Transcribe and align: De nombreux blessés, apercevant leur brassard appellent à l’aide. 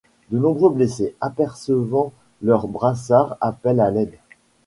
De 0.31 0.39
nombreux 0.39 0.71
blessés, 0.71 1.15
apercevant 1.21 2.11
leur 2.41 2.67
brassard 2.67 3.37
appellent 3.39 3.79
à 3.79 3.91
l’aide. 3.91 4.17